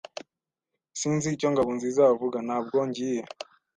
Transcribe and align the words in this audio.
Sinzi 0.99 1.27
icyo 1.35 1.47
Ngabonziza 1.53 2.01
avuga. 2.13 2.37
Ntabwo 2.47 2.77
ngiye. 2.87 3.21